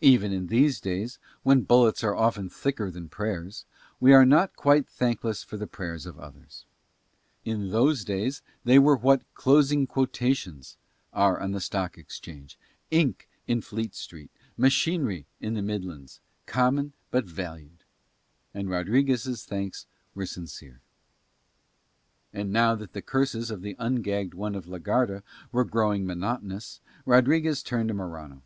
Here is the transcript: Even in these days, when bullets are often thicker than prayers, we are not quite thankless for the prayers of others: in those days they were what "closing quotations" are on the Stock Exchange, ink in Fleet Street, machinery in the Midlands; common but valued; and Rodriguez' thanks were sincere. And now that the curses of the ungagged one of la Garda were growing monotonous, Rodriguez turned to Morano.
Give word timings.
Even 0.00 0.32
in 0.32 0.46
these 0.46 0.80
days, 0.80 1.18
when 1.42 1.60
bullets 1.64 2.02
are 2.02 2.14
often 2.16 2.48
thicker 2.48 2.90
than 2.90 3.10
prayers, 3.10 3.66
we 4.00 4.14
are 4.14 4.24
not 4.24 4.56
quite 4.56 4.88
thankless 4.88 5.42
for 5.42 5.58
the 5.58 5.66
prayers 5.66 6.06
of 6.06 6.18
others: 6.18 6.64
in 7.44 7.70
those 7.70 8.02
days 8.02 8.40
they 8.64 8.78
were 8.78 8.96
what 8.96 9.20
"closing 9.34 9.86
quotations" 9.86 10.78
are 11.12 11.38
on 11.38 11.52
the 11.52 11.60
Stock 11.60 11.98
Exchange, 11.98 12.58
ink 12.90 13.28
in 13.46 13.60
Fleet 13.60 13.94
Street, 13.94 14.30
machinery 14.56 15.26
in 15.42 15.52
the 15.52 15.60
Midlands; 15.60 16.20
common 16.46 16.94
but 17.10 17.26
valued; 17.26 17.84
and 18.54 18.70
Rodriguez' 18.70 19.44
thanks 19.44 19.84
were 20.14 20.24
sincere. 20.24 20.80
And 22.32 22.50
now 22.50 22.74
that 22.76 22.94
the 22.94 23.02
curses 23.02 23.50
of 23.50 23.60
the 23.60 23.76
ungagged 23.78 24.32
one 24.32 24.54
of 24.54 24.66
la 24.68 24.78
Garda 24.78 25.22
were 25.52 25.64
growing 25.66 26.06
monotonous, 26.06 26.80
Rodriguez 27.04 27.62
turned 27.62 27.88
to 27.88 27.94
Morano. 27.94 28.40